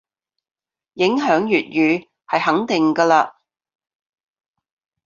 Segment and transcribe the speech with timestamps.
[0.95, 3.31] 影響粵語係肯定嘅嘞